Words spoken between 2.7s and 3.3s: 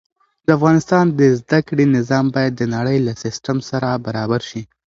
نړۍ له